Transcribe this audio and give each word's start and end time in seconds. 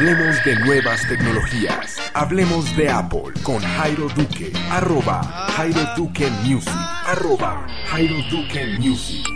Hablemos 0.00 0.42
de 0.46 0.56
nuevas 0.56 1.06
tecnologías. 1.06 1.98
Hablemos 2.14 2.74
de 2.74 2.88
Apple 2.88 3.34
con 3.42 3.58
Jairo 3.58 4.08
Duque. 4.08 4.50
Arroba 4.70 5.22
Jairo 5.22 5.78
Music. 6.42 6.72
Arroba 7.04 7.66
Jairo 7.84 8.16
Music. 8.78 9.26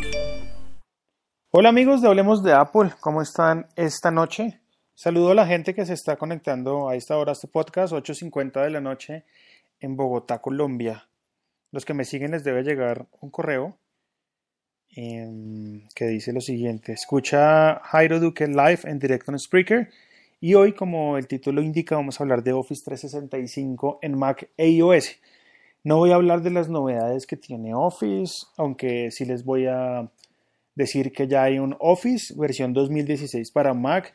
Hola 1.51 1.69
amigos 1.69 2.01
de 2.01 2.09
Hablemos 2.09 2.43
de 2.43 2.55
Apple. 2.55 2.93
¿Cómo 3.01 3.21
están 3.21 3.67
esta 3.77 4.11
noche? 4.11 4.63
Saludo 4.95 5.33
a 5.33 5.35
la 5.35 5.47
gente 5.47 5.75
que 5.75 5.85
se 5.85 5.93
está 5.93 6.17
conectando 6.17 6.89
a 6.89 6.97
esta 6.97 7.19
hora 7.19 7.33
a 7.33 7.35
este 7.35 7.49
podcast, 7.49 7.93
8.50 7.93 8.63
de 8.63 8.71
la 8.71 8.81
noche 8.81 9.25
en 9.81 9.97
Bogotá, 9.97 10.39
Colombia. 10.39 11.11
Los 11.73 11.85
que 11.85 11.93
me 11.93 12.07
siguen 12.07 12.31
les 12.31 12.43
debe 12.43 12.63
llegar 12.63 13.05
un 13.21 13.29
correo 13.29 13.77
em, 14.97 15.87
que 15.95 16.07
dice 16.07 16.33
lo 16.33 16.41
siguiente. 16.41 16.93
Escucha 16.93 17.81
Jairo 17.85 18.19
Duque 18.19 18.47
live 18.47 18.81
en 18.85 18.99
directo 18.99 19.31
en 19.31 19.39
Spreaker 19.39 19.91
y 20.45 20.57
hoy, 20.57 20.75
como 20.75 21.17
el 21.17 21.27
título 21.27 21.63
indica, 21.63 21.97
vamos 21.97 22.21
a 22.21 22.23
hablar 22.23 22.43
de 22.43 22.53
Office 22.53 22.83
365 22.85 24.01
en 24.03 24.19
Mac 24.19 24.51
e 24.59 24.69
iOS. 24.69 25.17
No 25.85 25.97
voy 25.97 26.11
a 26.11 26.17
hablar 26.17 26.43
de 26.43 26.51
las 26.51 26.69
novedades 26.69 27.27
que 27.27 27.39
tiene 27.39 27.75
Office, 27.75 28.45
aunque 28.59 29.11
sí 29.11 29.25
les 29.25 29.43
voy 29.43 29.65
a 29.69 30.11
decir 30.75 31.13
que 31.13 31.29
ya 31.29 31.45
hay 31.45 31.59
un 31.59 31.75
Office 31.81 32.35
versión 32.37 32.75
2016 32.75 33.53
para 33.53 33.73
Mac, 33.73 34.13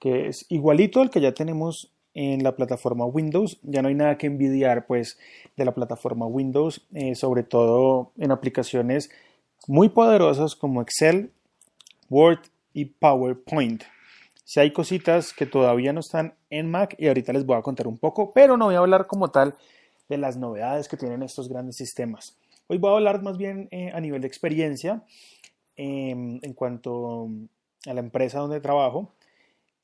que 0.00 0.26
es 0.26 0.46
igualito 0.48 1.00
al 1.00 1.10
que 1.10 1.20
ya 1.20 1.32
tenemos 1.32 1.92
en 2.12 2.42
la 2.42 2.56
plataforma 2.56 3.06
Windows. 3.06 3.60
Ya 3.62 3.80
no 3.80 3.86
hay 3.86 3.94
nada 3.94 4.18
que 4.18 4.26
envidiar 4.26 4.84
pues 4.84 5.16
de 5.56 5.64
la 5.64 5.74
plataforma 5.76 6.26
Windows, 6.26 6.88
eh, 6.92 7.14
sobre 7.14 7.44
todo 7.44 8.10
en 8.18 8.32
aplicaciones 8.32 9.10
muy 9.68 9.90
poderosas 9.90 10.56
como 10.56 10.82
Excel, 10.82 11.30
Word 12.10 12.40
y 12.74 12.86
PowerPoint. 12.86 13.84
Si 14.48 14.60
hay 14.60 14.72
cositas 14.72 15.34
que 15.34 15.44
todavía 15.44 15.92
no 15.92 16.00
están 16.00 16.32
en 16.48 16.70
Mac 16.70 16.94
y 16.96 17.08
ahorita 17.08 17.34
les 17.34 17.44
voy 17.44 17.58
a 17.58 17.60
contar 17.60 17.86
un 17.86 17.98
poco, 17.98 18.32
pero 18.32 18.56
no 18.56 18.64
voy 18.64 18.76
a 18.76 18.78
hablar 18.78 19.06
como 19.06 19.28
tal 19.28 19.54
de 20.08 20.16
las 20.16 20.38
novedades 20.38 20.88
que 20.88 20.96
tienen 20.96 21.22
estos 21.22 21.50
grandes 21.50 21.76
sistemas. 21.76 22.34
Hoy 22.66 22.78
voy 22.78 22.90
a 22.90 22.94
hablar 22.94 23.22
más 23.22 23.36
bien 23.36 23.68
eh, 23.72 23.90
a 23.92 24.00
nivel 24.00 24.22
de 24.22 24.26
experiencia 24.26 25.02
em, 25.76 26.40
en 26.40 26.54
cuanto 26.54 27.28
a 27.86 27.92
la 27.92 28.00
empresa 28.00 28.38
donde 28.38 28.58
trabajo 28.62 29.12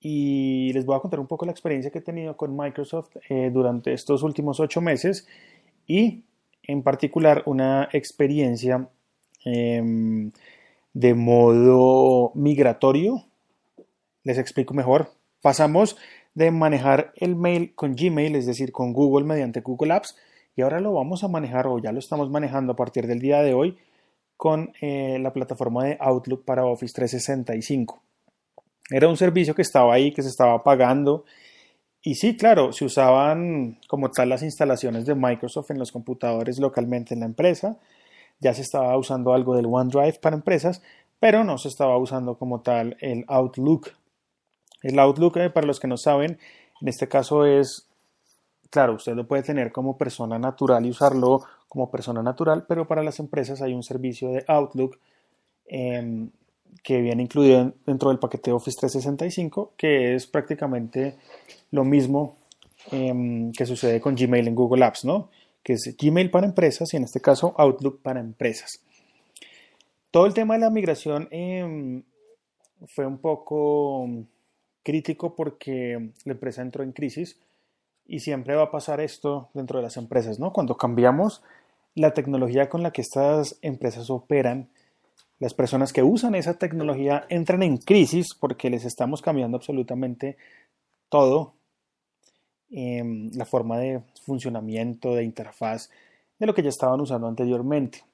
y 0.01 0.73
les 0.73 0.87
voy 0.87 0.97
a 0.97 1.01
contar 1.01 1.21
un 1.21 1.27
poco 1.27 1.45
la 1.45 1.53
experiencia 1.53 1.91
que 1.91 1.99
he 1.99 2.03
tenido 2.03 2.35
con 2.35 2.57
Microsoft 2.57 3.15
eh, 3.29 3.51
durante 3.53 3.93
estos 3.93 4.23
últimos 4.23 4.61
ocho 4.61 4.81
meses 4.81 5.29
y 5.87 6.25
en 6.63 6.83
particular 6.83 7.43
una 7.45 7.91
experiencia 7.93 8.89
em, 9.45 10.33
de 10.95 11.13
modo 11.13 12.33
migratorio 12.35 13.27
les 14.25 14.39
explico 14.39 14.75
mejor. 14.75 15.13
Pasamos 15.41 15.97
de 16.35 16.51
manejar 16.51 17.13
el 17.17 17.37
mail 17.37 17.75
con 17.75 17.95
Gmail, 17.95 18.35
es 18.35 18.47
decir, 18.47 18.73
con 18.73 18.93
Google 18.93 19.27
mediante 19.27 19.61
Google 19.61 19.95
Apps, 19.95 20.17
y 20.57 20.63
ahora 20.63 20.81
lo 20.81 20.93
vamos 20.93 21.23
a 21.25 21.29
manejar 21.29 21.67
o 21.67 21.79
ya 21.79 21.93
lo 21.93 21.99
estamos 21.99 22.31
manejando 22.31 22.73
a 22.73 22.77
partir 22.77 23.07
del 23.07 23.21
día 23.21 23.43
de 23.43 23.55
hoy 23.55 23.79
con 24.37 24.73
eh, 24.81 25.19
la 25.21 25.33
plataforma 25.33 25.85
de 25.85 25.97
Outlook 26.01 26.45
para 26.45 26.65
Office 26.65 26.93
365. 26.95 28.03
Era 28.91 29.09
un 29.09 29.17
servicio 29.17 29.55
que 29.55 29.63
estaba 29.63 29.95
ahí, 29.95 30.13
que 30.13 30.23
se 30.23 30.29
estaba 30.29 30.63
pagando. 30.63 31.25
Y 32.03 32.17
sí, 32.17 32.37
claro, 32.37 32.73
se 32.73 32.85
usaban 32.85 33.79
como 33.89 34.11
tal 34.11 34.29
las 34.29 34.43
instalaciones 34.43 35.07
de 35.07 35.15
Microsoft 35.15 35.71
en 35.71 35.79
los 35.79 35.91
computadores 35.91 36.59
localmente 36.59 37.15
en 37.15 37.21
la 37.21 37.27
empresa. 37.27 37.79
Ya 38.41 38.53
se 38.53 38.63
estaba 38.63 38.97
usando 38.99 39.33
algo 39.33 39.57
del 39.57 39.67
OneDrive 39.67 40.19
para 40.21 40.37
empresas, 40.37 40.83
pero 41.19 41.45
no 41.45 41.57
se 41.57 41.69
estaba 41.69 41.97
usando 41.97 42.37
como 42.37 42.61
tal 42.61 42.97
el 43.01 43.25
Outlook 43.29 43.93
el 44.85 44.99
Outlook, 44.99 45.39
eh, 45.39 45.51
para 45.51 45.67
los 45.67 45.81
que 45.81 45.89
no 45.89 45.97
saben, 45.97 46.39
en 46.81 46.89
este 46.89 47.09
caso 47.09 47.47
es, 47.47 47.89
claro, 48.71 48.95
usted 48.95 49.15
lo 49.15 49.27
puede 49.27 49.43
tener 49.43 49.73
como 49.73 49.97
persona 49.97 50.39
natural 50.39 50.85
y 50.85 50.91
usarlo 50.91 51.43
como 51.69 51.91
persona 51.91 52.23
natural, 52.23 52.67
pero 52.69 52.87
para 52.87 53.03
las 53.03 53.19
empresas 53.19 53.63
hay 53.63 53.73
un 53.73 53.83
servicio 53.83 54.29
de 54.29 54.45
Outlook 54.47 54.99
em, 55.67 56.31
que 56.83 57.01
viene 57.01 57.23
incluido 57.23 57.73
dentro 57.87 58.11
del 58.11 58.19
paquete 58.19 58.53
Office 58.53 58.77
365, 58.79 59.73
que 59.77 60.15
es 60.15 60.27
prácticamente 60.27 61.17
lo 61.71 61.85
mismo 61.85 62.37
em, 62.91 63.51
que 63.53 63.65
sucede 63.65 64.01
con 64.01 64.15
Gmail 64.15 64.47
en 64.47 64.55
Google 64.55 64.85
Apps, 64.85 65.07
¿no? 65.07 65.31
Que 65.63 65.73
es 65.73 65.97
Gmail 65.99 66.31
para 66.31 66.47
empresas 66.47 66.93
y 66.93 66.99
en 66.99 67.05
este 67.05 67.21
caso 67.21 67.55
Outlook 67.57 68.03
para 68.03 68.21
empresas. 68.21 68.83
Todo 70.11 70.27
el 70.27 70.35
tema 70.35 70.55
de 70.55 70.61
la 70.61 70.71
migración 70.71 71.27
em, 71.31 72.03
fue 72.87 73.07
un 73.07 73.19
poco 73.19 74.07
crítico 74.85 75.35
porque 75.35 76.11
la 76.25 76.33
empresa 76.33 76.63
entró 76.63 76.85
en 76.85 76.93
crisis 76.93 77.41
y 78.07 78.21
siempre 78.21 78.55
va 78.55 78.65
a 78.65 78.71
pasar 78.71 79.01
esto 79.01 79.49
dentro 79.55 79.79
de 79.79 79.83
las 79.83 79.97
empresas, 79.97 80.39
¿no? 80.39 80.53
Cuando 80.53 80.77
cambiamos 80.77 81.43
la 81.95 82.13
tecnología 82.13 82.69
con 82.69 82.83
la 82.83 82.93
que 82.93 83.01
estas 83.01 83.59
empresas 83.63 84.11
operan, 84.11 84.69
las 85.39 85.55
personas 85.55 85.93
que 85.93 86.03
usan 86.03 86.35
esa 86.35 86.59
tecnología 86.59 87.27
entran 87.29 87.63
en 87.63 87.79
crisis 87.79 88.35
porque 88.39 88.71
les 88.71 88.85
estamos 88.85 89.23
cambiando 89.23 89.57
absolutamente 89.57 90.37
todo, 91.09 91.55
em, 92.71 93.31
la 93.35 93.45
forma 93.45 93.79
de 93.79 94.03
funcionamiento, 94.25 95.15
de 95.15 95.25
interfaz, 95.25 95.91
de 96.39 96.47
lo 96.47 96.55
que 96.55 96.63
ya 96.63 96.69
estaban 96.69 97.01
usando 97.01 97.27
anteriormente. 97.27 98.05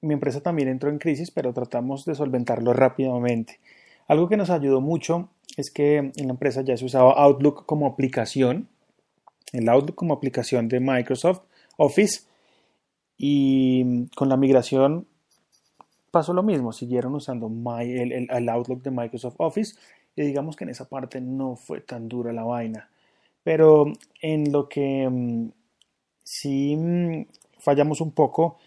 Mi 0.00 0.14
empresa 0.14 0.40
también 0.40 0.68
entró 0.68 0.90
en 0.90 0.98
crisis, 0.98 1.30
pero 1.30 1.52
tratamos 1.52 2.04
de 2.04 2.14
solventarlo 2.14 2.72
rápidamente. 2.72 3.58
Algo 4.06 4.28
que 4.28 4.36
nos 4.36 4.50
ayudó 4.50 4.80
mucho 4.80 5.28
es 5.56 5.70
que 5.70 5.96
en 5.96 6.26
la 6.26 6.32
empresa 6.32 6.62
ya 6.62 6.76
se 6.76 6.84
usaba 6.84 7.12
Outlook 7.12 7.66
como 7.66 7.86
aplicación, 7.86 8.68
el 9.52 9.68
Outlook 9.68 9.96
como 9.96 10.14
aplicación 10.14 10.68
de 10.68 10.80
Microsoft 10.80 11.42
Office 11.76 12.22
y 13.16 14.06
con 14.14 14.28
la 14.28 14.36
migración 14.36 15.06
pasó 16.10 16.32
lo 16.32 16.42
mismo, 16.42 16.72
siguieron 16.72 17.14
usando 17.14 17.50
el, 17.80 18.48
Outlook 18.48 18.82
de 18.82 18.90
Microsoft 18.90 19.36
Office 19.38 19.78
y 20.16 20.22
digamos 20.22 20.56
que 20.56 20.64
en 20.64 20.70
esa 20.70 20.88
parte 20.88 21.20
no 21.20 21.56
fue 21.56 21.80
tan 21.80 22.08
dura 22.08 22.32
la 22.32 22.44
vaina. 22.44 22.90
Pero 23.42 23.92
en 24.20 24.52
lo 24.52 24.68
que 24.68 25.08
mm, 25.08 25.50
sí 26.22 26.76
mm, 26.76 27.26
fallamos 27.58 28.00
un 28.00 28.12
poco 28.12 28.58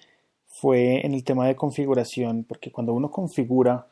fue 0.47 1.05
en 1.05 1.13
el 1.13 1.23
tema 1.23 1.47
de 1.47 1.55
configuración, 1.55 2.43
porque 2.43 2.71
cuando 2.71 2.93
uno 2.93 3.09
configura 3.09 3.87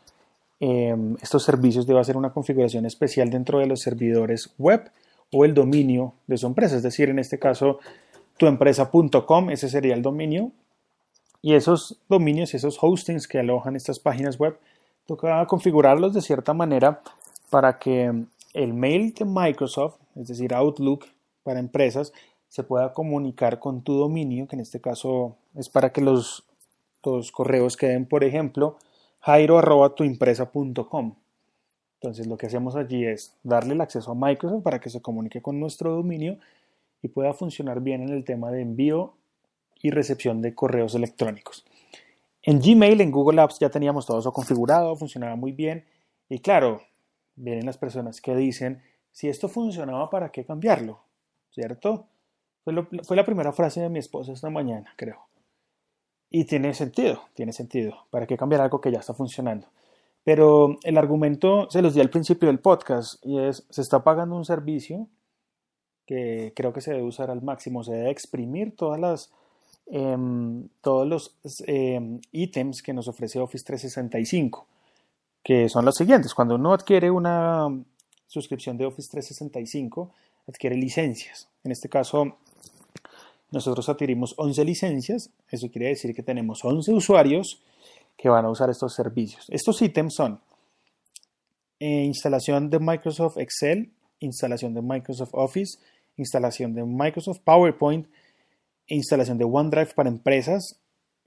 Em, 0.59 1.15
estos 1.21 1.43
servicios 1.43 1.87
debe 1.87 2.01
hacer 2.01 2.17
una 2.17 2.31
configuración 2.31 2.85
especial 2.85 3.29
dentro 3.29 3.59
de 3.59 3.65
los 3.65 3.79
servidores 3.79 4.53
web 4.57 4.91
o 5.31 5.45
el 5.45 5.53
dominio 5.53 6.13
de 6.27 6.37
su 6.37 6.47
empresa. 6.47 6.75
Es 6.75 6.83
decir, 6.83 7.09
en 7.09 7.19
este 7.19 7.39
caso, 7.39 7.79
tuempresa.com, 8.37 9.49
ese 9.51 9.69
sería 9.69 9.93
el 9.93 10.01
dominio. 10.01 10.51
Y 11.41 11.53
esos 11.53 12.01
dominios, 12.09 12.53
esos 12.53 12.77
hostings 12.81 13.27
que 13.27 13.39
alojan 13.39 13.75
estas 13.75 13.99
páginas 13.99 14.37
web, 14.37 14.57
toca 15.05 15.45
configurarlos 15.45 16.13
de 16.13 16.21
cierta 16.21 16.53
manera 16.53 17.01
para 17.49 17.79
que 17.79 18.25
el 18.53 18.73
mail 18.73 19.13
de 19.13 19.25
Microsoft, 19.25 19.95
es 20.15 20.27
decir, 20.27 20.53
Outlook 20.53 21.05
para 21.43 21.59
empresas, 21.59 22.11
se 22.49 22.63
pueda 22.63 22.93
comunicar 22.93 23.59
con 23.59 23.81
tu 23.81 23.93
dominio, 23.93 24.47
que 24.47 24.55
en 24.55 24.61
este 24.61 24.81
caso 24.81 25.37
es 25.55 25.69
para 25.69 25.91
que 25.93 26.01
los, 26.01 26.43
los 27.03 27.31
correos 27.31 27.77
queden, 27.77 28.05
por 28.05 28.23
ejemplo, 28.23 28.77
jairo.tuimpresa.com. 29.19 31.15
Entonces 32.01 32.27
lo 32.27 32.37
que 32.37 32.47
hacemos 32.47 32.75
allí 32.75 33.05
es 33.05 33.35
darle 33.43 33.73
el 33.73 33.81
acceso 33.81 34.11
a 34.11 34.15
Microsoft 34.15 34.63
para 34.63 34.79
que 34.79 34.89
se 34.89 35.01
comunique 35.01 35.41
con 35.41 35.59
nuestro 35.59 35.91
dominio 35.91 36.37
y 37.01 37.09
pueda 37.09 37.33
funcionar 37.33 37.81
bien 37.81 38.01
en 38.01 38.09
el 38.09 38.23
tema 38.23 38.51
de 38.51 38.61
envío 38.61 39.15
y 39.81 39.91
recepción 39.91 40.41
de 40.41 40.55
correos 40.55 40.95
electrónicos. 40.95 41.65
En 42.41 42.59
Gmail, 42.59 43.01
en 43.01 43.11
Google 43.11 43.41
Apps 43.41 43.59
ya 43.59 43.69
teníamos 43.69 44.05
todo 44.05 44.19
eso 44.19 44.31
configurado, 44.31 44.95
funcionaba 44.95 45.35
muy 45.35 45.51
bien 45.51 45.85
y 46.29 46.39
claro, 46.39 46.81
vienen 47.35 47.65
las 47.65 47.77
personas 47.77 48.21
que 48.21 48.35
dicen, 48.35 48.81
si 49.11 49.27
esto 49.27 49.49
funcionaba, 49.49 50.09
¿para 50.09 50.31
qué 50.31 50.45
cambiarlo? 50.45 51.01
¿Cierto? 51.51 52.07
Fue, 52.63 52.73
fue 53.03 53.17
la 53.17 53.25
primera 53.25 53.51
frase 53.51 53.81
de 53.81 53.89
mi 53.89 53.99
esposa 53.99 54.31
esta 54.31 54.49
mañana, 54.49 54.93
creo. 54.95 55.28
Y 56.29 56.45
tiene 56.45 56.73
sentido, 56.73 57.23
tiene 57.33 57.53
sentido. 57.53 58.05
¿Para 58.11 58.27
qué 58.27 58.37
cambiar 58.37 58.61
algo 58.61 58.81
que 58.81 58.91
ya 58.91 58.99
está 58.99 59.13
funcionando? 59.13 59.67
Pero 60.23 60.77
el 60.83 60.97
argumento 60.97 61.67
se 61.71 61.81
los 61.81 61.93
di 61.93 62.01
al 62.01 62.09
principio 62.09 62.47
del 62.47 62.59
podcast 62.59 63.25
y 63.25 63.39
es, 63.39 63.65
se 63.69 63.81
está 63.81 64.03
pagando 64.03 64.35
un 64.35 64.45
servicio 64.45 65.07
que 66.05 66.53
creo 66.55 66.73
que 66.73 66.81
se 66.81 66.91
debe 66.91 67.03
usar 67.03 67.29
al 67.29 67.41
máximo, 67.41 67.83
se 67.83 67.93
debe 67.93 68.09
exprimir 68.09 68.75
todas 68.75 68.99
las, 68.99 69.31
em, 69.87 70.67
todos 70.81 71.07
los 71.07 71.35
em, 71.67 72.19
ítems 72.31 72.81
que 72.81 72.93
nos 72.93 73.07
ofrece 73.07 73.39
Office 73.39 73.63
365, 73.65 74.67
que 75.43 75.69
son 75.69 75.85
los 75.85 75.95
siguientes. 75.95 76.33
Cuando 76.33 76.55
uno 76.55 76.73
adquiere 76.73 77.11
una 77.11 77.67
suscripción 78.27 78.77
de 78.77 78.85
Office 78.85 79.09
365, 79.09 80.11
adquiere 80.47 80.75
licencias. 80.75 81.47
En 81.63 81.71
este 81.71 81.89
caso, 81.89 82.37
nosotros 83.51 83.89
adquirimos 83.89 84.33
11 84.37 84.65
licencias, 84.65 85.31
eso 85.49 85.69
quiere 85.69 85.89
decir 85.89 86.13
que 86.13 86.23
tenemos 86.23 86.63
11 86.63 86.93
usuarios 86.93 87.61
que 88.17 88.29
van 88.29 88.45
a 88.45 88.49
usar 88.49 88.69
estos 88.69 88.93
servicios. 88.93 89.45
Estos 89.49 89.81
ítems 89.81 90.13
son 90.15 90.41
eh, 91.79 92.03
instalación 92.03 92.69
de 92.69 92.79
Microsoft 92.79 93.37
Excel 93.37 93.91
instalación 94.19 94.73
de 94.73 94.81
Microsoft 94.81 95.33
Office, 95.33 95.79
instalación 96.17 96.73
de 96.73 96.83
Microsoft 96.83 97.39
PowerPoint, 97.43 98.07
instalación 98.87 99.37
de 99.37 99.45
OneDrive 99.45 99.93
para 99.95 100.09
empresas, 100.09 100.79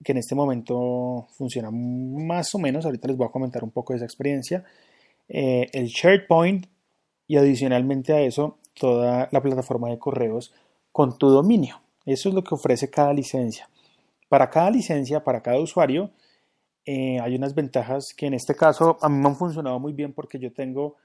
que 0.04 0.12
en 0.12 0.18
este 0.18 0.34
momento 0.34 1.28
funciona 1.36 1.70
más 1.70 2.54
o 2.54 2.58
menos, 2.58 2.84
ahorita 2.84 3.08
les 3.08 3.16
voy 3.16 3.26
a 3.26 3.30
comentar 3.30 3.62
un 3.62 3.70
poco 3.70 3.92
de 3.92 3.98
esa 3.98 4.04
experiencia, 4.04 4.64
eh, 5.28 5.68
el 5.72 5.86
SharePoint 5.86 6.66
y 7.28 7.36
adicionalmente 7.36 8.12
a 8.12 8.20
eso 8.20 8.58
toda 8.74 9.28
la 9.30 9.42
plataforma 9.42 9.88
de 9.88 9.98
correos 9.98 10.52
con 10.90 11.16
tu 11.18 11.28
dominio. 11.28 11.81
Eso 12.04 12.28
es 12.28 12.34
lo 12.34 12.42
que 12.42 12.54
ofrece 12.54 12.90
cada 12.90 13.12
licencia. 13.12 13.68
Para 14.28 14.48
cada 14.50 14.70
licencia, 14.70 15.22
para 15.22 15.42
cada 15.42 15.60
usuario, 15.60 16.10
eh, 16.84 17.20
hay 17.20 17.36
unas 17.36 17.54
ventajas 17.54 18.12
que 18.16 18.26
en 18.26 18.34
este 18.34 18.54
caso 18.54 18.98
a 19.00 19.08
mí 19.08 19.18
me 19.18 19.28
han 19.28 19.36
funcionado 19.36 19.78
muy 19.78 19.92
bien 19.92 20.12
porque 20.12 20.38
yo 20.38 20.52
tengo 20.52 20.96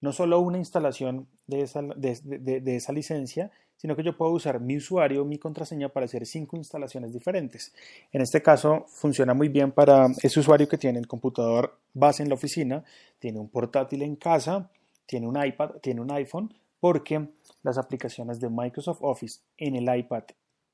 no 0.00 0.12
solo 0.12 0.38
una 0.40 0.58
instalación 0.58 1.26
de 1.46 1.62
esa, 1.62 1.82
de, 1.82 2.76
esa, 2.76 2.92
licencia, 2.92 3.50
sino 3.76 3.96
que 3.96 4.04
yo 4.04 4.16
puedo 4.16 4.30
usar 4.32 4.60
mi 4.60 4.76
usuario, 4.76 5.24
mi 5.24 5.38
contraseña 5.38 5.88
para 5.88 6.06
hacer 6.06 6.24
cinco 6.24 6.56
instalaciones 6.56 7.12
diferentes. 7.12 7.74
En 8.12 8.20
este 8.20 8.40
caso 8.40 8.84
funciona 8.88 9.34
muy 9.34 9.48
bien 9.48 9.72
para 9.72 10.06
ese 10.22 10.38
usuario 10.38 10.68
que 10.68 10.78
tiene 10.78 11.00
el 11.00 11.08
computador 11.08 11.78
base 11.94 12.22
en 12.22 12.28
la 12.28 12.36
oficina, 12.36 12.84
tiene 13.18 13.40
un 13.40 13.48
portátil 13.48 14.02
en 14.02 14.14
casa, 14.14 14.70
tiene 15.06 15.26
un 15.26 15.42
iPad, 15.42 15.70
tiene 15.80 16.00
un 16.00 16.12
iPhone, 16.12 16.54
porque 16.80 17.28
las 17.62 17.78
aplicaciones 17.78 18.40
de 18.40 18.48
Microsoft 18.48 18.98
Office 19.02 19.40
en 19.56 19.76
el 19.76 19.94
iPad 19.94 20.24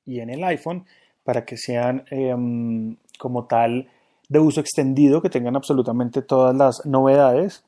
y 0.05 0.21
en 0.21 0.31
el 0.31 0.45
iPhone, 0.45 0.85
para 1.23 1.45
que 1.45 1.57
sean 1.57 2.05
em, 2.11 2.97
como 3.19 3.47
tal 3.47 3.89
de 4.29 4.39
uso 4.39 4.61
extendido, 4.61 5.23
que 5.23 5.31
tengan 5.31 5.57
absolutamente 5.57 6.23
todas 6.23 6.55
las 6.55 6.85
novedades, 6.87 7.65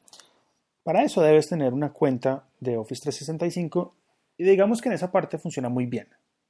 para 0.87 1.03
eso 1.03 1.21
debes 1.21 1.49
tener 1.49 1.73
una 1.75 1.93
cuenta 1.93 2.45
de 2.61 2.77
Office 2.77 3.03
365 3.03 3.95
y 4.39 4.45
digamos 4.45 4.81
que 4.81 4.89
en 4.89 4.95
esa 4.95 5.11
parte 5.11 5.37
funciona 5.37 5.69
muy 5.69 5.87
bien. 5.87 6.07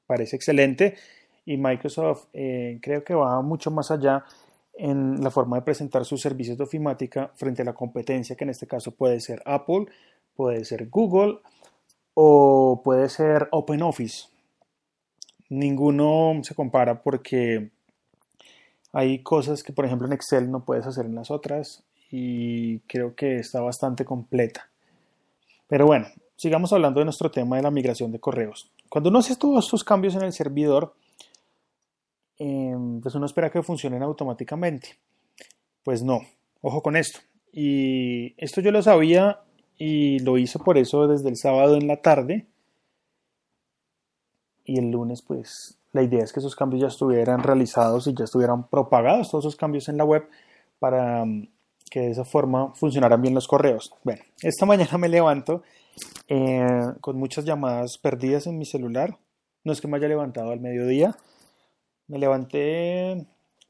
Parece 0.07 0.37
excelente 0.37 0.95
y 1.47 1.57
Microsoft 1.57 2.27
eh, 2.35 2.79
creo 2.83 3.03
que 3.03 3.15
va 3.15 3.41
mucho 3.41 3.71
más 3.71 3.91
allá 3.91 4.25
en 4.75 5.23
la 5.23 5.31
forma 5.31 5.57
de 5.57 5.63
presentar 5.63 6.05
sus 6.05 6.21
servicios 6.21 6.59
de 6.59 6.65
ofimática 6.65 7.31
frente 7.35 7.63
a 7.63 7.65
la 7.65 7.73
competencia 7.73 8.37
que 8.37 8.45
en 8.45 8.51
este 8.51 8.67
caso 8.67 8.91
puede 8.91 9.21
ser 9.21 9.43
Apple, 9.47 9.87
puede 10.35 10.65
ser 10.65 10.89
Google 10.89 11.39
o 12.19 12.81
puede 12.83 13.11
ser 13.11 13.47
OpenOffice. 13.53 14.29
Ninguno 15.51 16.41
se 16.43 16.55
compara 16.55 17.03
porque 17.03 17.71
hay 18.91 19.23
cosas 19.23 19.63
que 19.63 19.75
por 19.75 19.85
ejemplo 19.85 20.07
en 20.07 20.15
Excel 20.15 20.51
no 20.51 20.65
puedes 20.65 20.87
hacer 20.87 21.05
en 21.05 21.15
las 21.15 21.31
otras 21.31 21.85
y 22.11 22.79
creo 22.81 23.15
que 23.15 23.37
está 23.37 23.61
bastante 23.61 24.07
completa. 24.07 24.71
Pero 25.69 25.85
bueno, 25.85 26.07
sigamos 26.37 26.73
hablando 26.73 27.01
de 27.01 27.05
nuestro 27.05 27.31
tema 27.31 27.57
de 27.57 27.63
la 27.63 27.71
migración 27.71 28.11
de 28.13 28.19
correos. 28.19 28.71
Cuando 28.89 29.11
uno 29.11 29.19
hace 29.19 29.37
todos 29.37 29.67
estos 29.67 29.85
cambios 29.85 30.15
en 30.15 30.23
el 30.23 30.33
servidor, 30.33 30.95
em, 32.39 33.03
pues 33.03 33.15
uno 33.15 33.27
espera 33.27 33.51
que 33.51 33.63
funcionen 33.63 34.03
automáticamente. 34.03 34.97
Pues 35.85 36.03
no, 36.03 36.21
ojo 36.63 36.83
con 36.83 36.97
esto. 36.97 37.21
Y 37.53 38.33
esto 38.43 38.63
yo 38.63 38.71
lo 38.71 38.83
sabía 38.83 39.41
y 39.79 40.19
lo 40.21 40.39
hice 40.39 40.59
por 40.59 40.79
eso 40.79 41.07
desde 41.07 41.29
el 41.29 41.37
sábado 41.37 41.77
en 41.77 41.87
la 41.87 41.97
tarde. 41.97 42.47
Y 44.65 44.79
el 44.79 44.91
lunes, 44.91 45.23
pues 45.23 45.79
la 45.93 46.03
idea 46.03 46.23
es 46.23 46.33
que 46.33 46.41
esos 46.41 46.57
cambios 46.57 46.83
ya 46.83 46.89
estuvieran 46.89 47.43
realizados 47.43 48.07
y 48.07 48.15
ya 48.15 48.25
estuvieran 48.25 48.69
propagados 48.69 49.31
todos 49.31 49.45
esos 49.45 49.57
cambios 49.57 49.89
en 49.89 49.97
la 49.97 50.05
web 50.05 50.29
para 50.79 51.25
que 51.91 52.01
de 52.01 52.11
esa 52.11 52.25
forma 52.25 52.75
funcionaran 52.75 53.23
bien 53.23 53.35
los 53.35 53.49
correos. 53.49 53.95
Bueno, 54.05 54.23
esta 54.43 54.67
mañana 54.67 54.99
me 54.99 55.09
levanto 55.09 55.63
eh, 56.29 56.93
con 57.01 57.17
muchas 57.17 57.45
llamadas 57.45 57.99
perdidas 57.99 58.47
en 58.47 58.59
mi 58.59 58.65
celular. 58.65 59.19
No 59.65 59.73
es 59.73 59.81
que 59.81 59.89
me 59.89 59.97
haya 59.97 60.09
levantado 60.09 60.51
al 60.51 60.61
mediodía. 60.61 61.17
Me 62.09 62.19
levanté, 62.19 63.27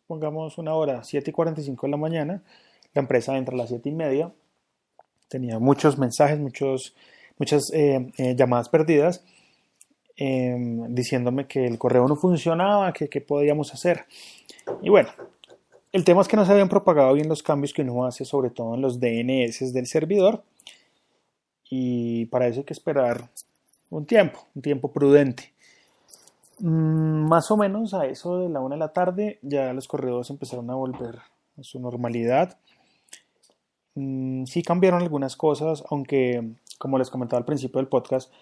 pongamos 0.07 0.59
una 0.59 0.75
hora, 0.75 1.05
7 1.05 1.31
y 1.31 1.33
45 1.33 1.87
de 1.87 1.91
la 1.91 1.97
mañana. 1.97 2.43
La 2.93 3.01
empresa 3.01 3.37
entra 3.37 3.55
a 3.55 3.59
las 3.59 3.69
7 3.69 3.89
y 3.89 3.93
media. 3.93 4.33
Tenía 5.29 5.59
muchos 5.59 5.99
mensajes, 5.99 6.39
muchos, 6.39 6.95
muchas 7.39 7.71
eh, 7.73 8.13
eh, 8.19 8.35
llamadas 8.37 8.69
perdidas. 8.69 9.25
diciéndome 10.19 11.47
que 11.47 11.67
el 11.67 11.79
correo 11.79 12.09
no 12.09 12.17
funcionaba, 12.17 12.93
que 12.93 13.21
podíamos 13.21 13.75
hacer. 13.75 14.07
Y 14.83 14.89
bueno, 14.89 15.11
el 15.93 16.05
tema 16.05 16.21
es 16.21 16.29
que 16.29 16.37
no 16.37 16.45
se 16.45 16.53
habían 16.53 16.69
propagado 16.69 17.15
bien 17.15 17.29
los 17.29 17.43
cambios 17.43 17.73
que 17.73 17.83
uno 17.83 18.05
hace, 18.05 18.27
sobre 18.27 18.51
todo 18.51 18.75
en 18.75 18.83
los 18.83 19.01
DNS 19.01 19.73
del 19.73 19.87
servidor. 19.87 20.43
Y 21.71 22.27
para 22.27 22.47
eso 22.49 22.61
hay 22.61 22.65
que 22.65 22.75
esperar 22.75 23.31
un 23.91 24.05
tiempo, 24.05 24.47
un 24.55 24.61
tiempo 24.63 24.93
prudente. 24.93 25.55
Mm, 26.59 27.29
más 27.29 27.51
o 27.51 27.57
menos 27.57 27.95
a 27.95 28.07
eso 28.07 28.39
de 28.41 28.49
la 28.49 28.61
una 28.61 28.75
de 28.75 28.81
la 28.81 28.93
tarde 28.93 29.39
ya 29.43 29.73
los 29.73 29.89
correos 29.89 30.29
empezaron 30.31 30.71
a 30.71 30.75
volver 30.75 31.19
a 31.59 31.63
su 31.63 31.81
normalidad. 31.81 32.59
Mm, 33.97 34.45
sí 34.45 34.63
cambiaron 34.63 35.03
algunas 35.03 35.37
cosas, 35.37 35.83
aunque 35.91 36.53
como 36.79 36.99
les 36.99 37.11
comentaba 37.11 37.39
al 37.39 37.45
principio 37.45 37.81
del 37.81 37.89
podcast, 37.89 38.33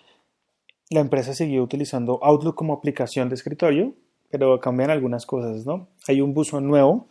la 0.91 1.01
empresa 1.01 1.33
siguió 1.33 1.62
utilizando 1.62 2.19
Outlook 2.23 2.56
como 2.56 2.75
aplicación 2.75 3.29
de 3.29 3.37
escritorio, 3.37 3.95
pero 4.31 4.61
cambian 4.61 4.91
algunas 4.91 5.27
cosas, 5.27 5.65
¿no? 5.65 5.89
Hay 6.09 6.21
un 6.21 6.35
buzón 6.35 6.67
nuevo 6.67 7.06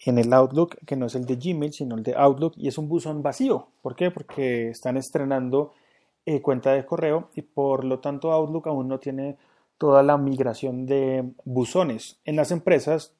en 0.00 0.18
el 0.18 0.32
Outlook, 0.32 0.76
que 0.86 0.96
no 0.96 1.06
es 1.06 1.14
el 1.14 1.26
de 1.26 1.36
Gmail, 1.36 1.72
sino 1.72 1.96
el 1.96 2.02
de 2.02 2.14
Outlook, 2.16 2.54
y 2.56 2.68
es 2.68 2.78
un 2.78 2.88
buzón 2.88 3.22
vacío. 3.22 3.68
¿Por 3.82 3.94
qué? 3.94 4.10
Porque 4.10 4.70
están 4.70 4.96
estrenando 4.96 5.72
eh, 6.26 6.40
cuenta 6.40 6.72
de 6.72 6.86
correo 6.86 7.28
y 7.34 7.42
por 7.42 7.84
lo 7.84 7.98
tanto 7.98 8.32
Outlook 8.32 8.66
aún 8.66 8.88
no 8.88 8.98
tiene 8.98 9.36
toda 9.76 10.02
la 10.02 10.16
migración 10.16 10.86
de 10.86 11.30
buzones. 11.44 12.18
En 12.24 12.36
las 12.36 12.50
empresas 12.50 13.12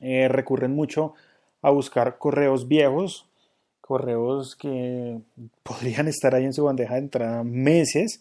eh, 0.00 0.28
recurren 0.28 0.74
mucho 0.74 1.14
a 1.62 1.70
buscar 1.70 2.18
correos 2.18 2.68
viejos, 2.68 3.28
correos 3.86 4.56
que 4.56 5.20
podrían 5.62 6.08
estar 6.08 6.34
ahí 6.34 6.44
en 6.44 6.52
su 6.52 6.64
bandeja 6.64 6.94
de 6.94 7.00
entrada 7.00 7.44
meses 7.44 8.20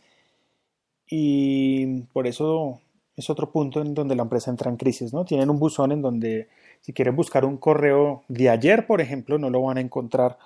y 1.07 2.01
por 2.13 2.27
eso 2.27 2.79
es 3.15 3.29
otro 3.29 3.51
punto 3.51 3.81
en 3.81 3.93
donde 3.93 4.15
la 4.15 4.23
empresa 4.23 4.51
entra 4.51 4.69
en 4.69 4.77
crisis, 4.77 5.13
¿no? 5.13 5.25
Tienen 5.25 5.49
un 5.49 5.59
buzón 5.59 5.91
en 5.91 6.01
donde 6.01 6.47
si 6.81 6.93
quieren 6.93 7.15
buscar 7.15 7.45
un 7.45 7.57
correo 7.57 8.23
de 8.27 8.49
ayer, 8.49 8.87
por 8.87 9.01
ejemplo, 9.01 9.37
no 9.37 9.49
lo 9.49 9.61
van 9.61 9.77
a 9.77 9.81
encontrar 9.81 10.37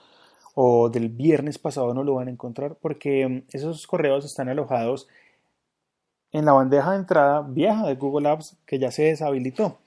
o 0.56 0.90
del 0.90 1.10
viernes 1.10 1.58
pasado 1.58 1.94
no 1.94 2.04
lo 2.04 2.16
van 2.16 2.28
a 2.28 2.32
encontrar 2.32 2.76
porque 2.76 3.44
esos 3.52 3.88
correos 3.88 4.26
están 4.26 4.50
alojados 4.50 5.08
en 6.32 6.46
la 6.46 6.54
bandeja 6.54 6.92
de 6.92 6.98
entrada 6.98 7.42
vieja 7.42 7.88
de 7.88 7.96
Google 7.96 8.30
Apps 8.30 8.58
que 8.66 8.80
ya 8.80 8.92
se 8.92 9.04
deshabilitó. 9.04 9.80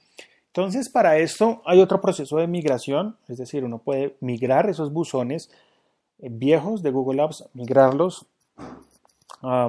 Entonces, 0.55 0.87
para 0.87 1.17
esto 1.17 1.63
hay 1.65 1.81
otro 1.81 1.99
proceso 1.99 2.37
de 2.37 2.45
migración, 2.45 3.17
es 3.27 3.39
decir, 3.39 3.63
uno 3.63 3.79
puede 3.79 4.15
migrar 4.19 4.69
esos 4.69 4.93
buzones 4.93 5.49
eh, 6.19 6.29
viejos 6.29 6.83
de 6.83 6.91
Google 6.91 7.23
Apps, 7.23 7.49
migrarlos 7.55 8.27
a 9.41 9.67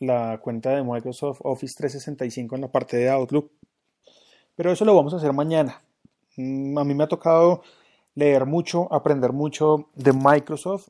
la 0.00 0.40
cuenta 0.42 0.70
de 0.70 0.82
Microsoft 0.82 1.42
Office 1.44 1.76
365 1.78 2.56
en 2.56 2.60
la 2.60 2.72
parte 2.72 2.96
de 2.96 3.08
Outlook. 3.08 3.52
Pero 4.56 4.72
eso 4.72 4.84
lo 4.84 4.96
vamos 4.96 5.14
a 5.14 5.18
hacer 5.18 5.32
mañana. 5.32 5.80
Mm, 6.36 6.76
a 6.76 6.82
mí 6.82 6.92
me 6.92 7.04
ha 7.04 7.08
tocado 7.08 7.62
leer 8.16 8.46
mucho, 8.46 8.92
aprender 8.92 9.32
mucho 9.32 9.90
de 9.94 10.12
Microsoft. 10.12 10.88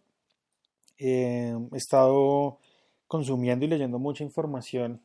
Eh, 0.97 1.55
he 1.75 1.76
estado 1.76 2.59
consumiendo 3.07 3.66
y 3.66 3.69
leyendo 3.69 3.99
mucha 3.99 4.25
información 4.25 5.02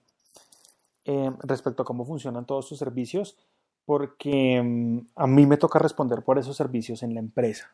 eh, 1.04 1.32
respecto 1.44 1.82
a 1.82 1.86
cómo 1.86 2.06
funcionan 2.06 2.46
todos 2.46 2.66
sus 2.66 2.80
servicios, 2.80 3.36
porque 3.86 4.62
mm, 4.62 5.00
a 5.16 5.28
mí 5.28 5.46
me 5.46 5.58
toca 5.58 5.80
responder 5.80 6.24
por 6.24 6.38
esos 6.38 6.58
servicios 6.58 7.04
en 7.04 7.14
la 7.14 7.20
empresa. 7.20 7.74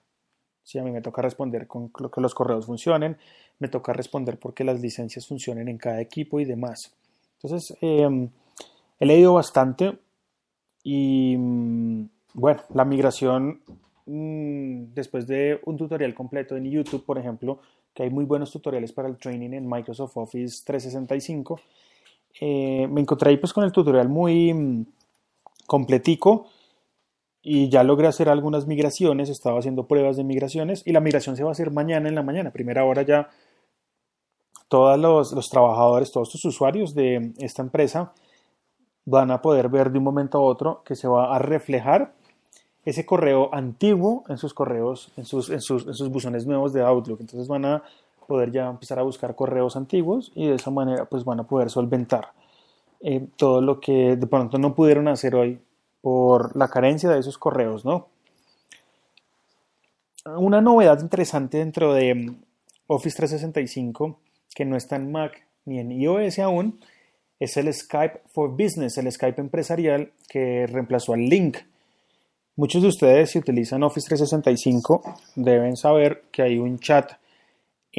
Sí, 0.64 0.80
a 0.80 0.84
mí 0.84 0.92
me 0.92 1.02
toca 1.02 1.22
responder 1.22 1.66
con 1.68 1.90
que 1.90 2.22
los 2.22 2.36
correos 2.36 2.66
funcionen, 2.66 3.18
me 3.60 3.70
toca 3.70 3.94
responder 3.94 4.38
porque 4.38 4.64
las 4.64 4.82
licencias 4.82 5.26
funcionen 5.26 5.70
en 5.70 5.78
cada 5.78 6.02
equipo 6.02 6.40
y 6.40 6.46
demás. 6.46 6.94
Entonces, 7.42 7.78
eh, 7.82 8.30
he 9.00 9.06
leído 9.06 9.34
bastante 9.34 9.98
y 10.84 11.36
mm, 11.38 12.10
bueno, 12.34 12.62
la 12.74 12.86
migración 12.86 13.62
mm, 14.06 14.94
después 14.94 15.28
de 15.28 15.60
un 15.66 15.78
tutorial 15.78 16.14
completo 16.14 16.56
en 16.56 16.70
YouTube, 16.70 17.06
por 17.06 17.18
ejemplo, 17.18 17.60
que 17.94 18.04
hay 18.04 18.10
muy 18.10 18.26
buenos 18.26 18.52
tutoriales 18.52 18.92
para 18.92 19.08
el 19.08 19.18
training 19.18 19.52
en 19.52 19.68
Microsoft 19.68 20.18
Office 20.18 20.64
365, 20.66 21.60
eh, 22.40 22.88
me 22.92 23.02
encontré 23.02 23.32
ahí 23.32 23.38
pues 23.38 23.54
con 23.54 23.64
el 23.64 23.72
tutorial 23.72 24.08
muy 24.08 24.86
completico 25.68 26.48
y 27.44 27.70
ya 27.70 27.84
logré 27.84 28.08
hacer 28.08 28.28
algunas 28.28 28.66
migraciones, 28.66 29.30
estaba 29.30 29.60
haciendo 29.60 29.88
pruebas 29.88 30.18
de 30.18 30.24
migraciones 30.24 30.82
y 30.86 30.92
la 30.92 31.00
migración 31.00 31.38
se 31.38 31.44
va 31.44 31.50
a 31.50 31.52
hacer 31.52 31.70
mañana 31.70 32.10
en 32.10 32.16
la 32.16 32.24
mañana, 32.24 32.52
primera 32.52 32.84
hora 32.84 33.04
ya 33.04 33.30
todos 34.68 35.00
los, 35.00 35.32
los 35.32 35.50
trabajadores, 35.50 36.12
todos 36.12 36.34
los 36.34 36.44
usuarios 36.44 36.96
de 36.96 37.34
esta 37.38 37.62
empresa 37.62 38.14
van 39.06 39.32
a 39.32 39.42
poder 39.42 39.70
ver 39.70 39.92
de 39.92 40.00
un 40.00 40.04
momento 40.04 40.38
a 40.38 40.42
otro 40.42 40.82
que 40.84 40.96
se 40.96 41.08
va 41.08 41.34
a 41.34 41.40
reflejar 41.40 42.14
ese 42.84 43.06
correo 43.06 43.50
antiguo 43.54 44.24
en 44.28 44.38
sus 44.38 44.54
correos, 44.54 45.12
en 45.18 45.26
sus, 45.26 45.50
en 45.50 45.62
sus, 45.62 46.10
buzones 46.10 46.46
nuevos 46.46 46.74
de 46.74 46.82
Outlook. 46.82 47.20
Entonces 47.22 47.48
van 47.48 47.66
a 47.66 47.84
poder 48.28 48.52
ya 48.52 48.70
empezar 48.70 49.00
a 49.00 49.04
buscar 49.04 49.36
correos 49.36 49.76
antiguos 49.76 50.32
y 50.36 50.48
de 50.48 50.56
esa 50.56 50.72
manera 50.72 51.06
pues 51.06 51.24
van 51.24 51.40
a 51.40 51.44
poder 51.44 51.70
solventar 51.70 52.32
eh, 53.02 53.28
todo 53.36 53.62
lo 53.62 53.80
que 53.80 54.16
de 54.16 54.28
pronto 54.28 54.58
no 54.58 54.74
pudieron 54.74 55.08
hacer 55.08 55.36
hoy 55.36 55.60
por 56.02 56.56
la 56.56 56.68
carencia 56.68 57.10
de 57.10 57.20
esos 57.20 57.38
correos, 57.38 57.86
¿no? 57.86 58.08
Una 60.26 60.62
novedad 60.62 61.00
interesante 61.02 61.60
dentro 61.60 61.94
de 61.94 62.16
mm, 62.16 62.36
Office 62.88 63.18
365 63.18 64.20
que 64.54 64.66
no 64.66 64.76
está 64.76 64.96
en 64.96 65.12
Mac 65.12 65.46
ni 65.66 65.80
en 65.80 65.92
iOS 65.92 66.40
aún 66.40 66.80
es 67.40 67.56
el 67.58 67.72
Skype 67.72 68.22
for 68.28 68.50
Business, 68.50 68.98
el 68.98 69.12
Skype 69.12 69.40
empresarial 69.40 70.12
que 70.28 70.66
reemplazó 70.66 71.14
al 71.14 71.30
Link. 71.30 71.58
Muchos 72.56 72.82
de 72.82 72.88
ustedes 72.88 73.32
si 73.32 73.40
utilizan 73.40 73.84
Office 73.84 74.08
365 74.08 75.04
deben 75.36 75.78
saber 75.78 76.24
que 76.32 76.42
hay 76.42 76.58
un 76.58 76.80
chat 76.80 77.12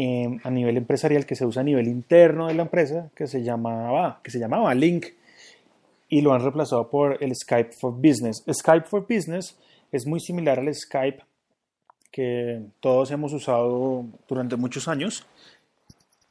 em, 0.00 0.38
a 0.44 0.50
nivel 0.50 0.76
empresarial 0.76 1.26
que 1.26 1.34
se 1.34 1.44
usa 1.44 1.62
a 1.62 1.64
nivel 1.64 1.88
interno 1.88 2.46
de 2.46 2.54
la 2.54 2.62
empresa 2.62 3.10
que 3.16 3.26
se 3.26 3.42
llamaba, 3.42 4.20
que 4.22 4.30
se 4.30 4.38
llamaba 4.38 4.72
Link 4.72 5.06
y 6.08 6.20
lo 6.20 6.32
han 6.32 6.40
reemplazado 6.40 6.88
por 6.88 7.20
el 7.20 7.34
Skype 7.34 7.72
for 7.72 7.92
Business. 7.92 8.44
Skype 8.48 8.86
for 8.86 9.00
Business 9.00 9.58
es 9.90 10.06
muy 10.06 10.20
similar 10.20 10.60
al 10.60 10.72
Skype 10.72 11.24
que 12.12 12.62
todos 12.78 13.10
hemos 13.10 13.32
usado 13.32 14.04
durante 14.28 14.54
muchos 14.54 14.86
años, 14.86 15.26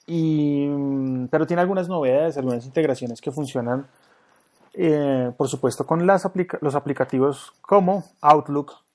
y, 0.05 0.65
pero 1.29 1.45
tiene 1.45 1.61
algunas 1.61 1.89
novedades, 1.89 2.37
algunas 2.37 2.65
integraciones 2.65 3.19
que 3.19 3.33
funcionan, 3.33 3.85
eh, 4.75 5.29
por 5.35 5.49
supuesto, 5.49 5.85
con 5.85 6.07
las 6.07 6.25
los 6.61 6.75
aplicativos 6.75 7.51
como 7.59 8.05
Outlook, 8.21 8.86